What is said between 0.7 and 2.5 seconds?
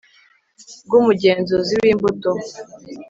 bw umugenzuzi w imbuto